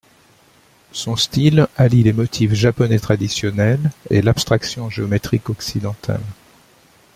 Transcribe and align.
Son 0.93 1.15
style 1.15 1.67
allie 1.77 2.01
les 2.01 2.11
motifs 2.11 2.55
japonais 2.55 2.97
traditionnels 2.97 3.91
et 4.09 4.23
l'abstraction 4.23 4.89
géométrique 4.89 5.47
occidentale. 5.51 6.21